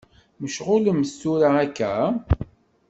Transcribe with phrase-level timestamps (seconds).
[0.41, 1.93] Mecɣulemt tura akka?